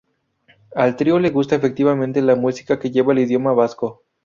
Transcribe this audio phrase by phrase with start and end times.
[0.73, 4.01] Al trío le gusta efectivamente la música que lleva el idioma vasco.